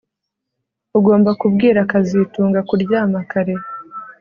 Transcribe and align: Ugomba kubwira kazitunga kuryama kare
Ugomba 0.97 1.31
kubwira 1.41 1.79
kazitunga 1.91 2.59
kuryama 2.67 3.19
kare 3.31 3.55